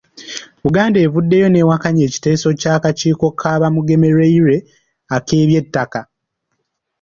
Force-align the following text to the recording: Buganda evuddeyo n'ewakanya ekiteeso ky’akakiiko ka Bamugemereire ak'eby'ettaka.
Buganda 0.63 0.97
evuddeyo 1.05 1.47
n'ewakanya 1.49 2.01
ekiteeso 2.07 2.47
ky’akakiiko 2.59 3.27
ka 3.39 3.51
Bamugemereire 3.61 4.57
ak'eby'ettaka. 5.15 5.99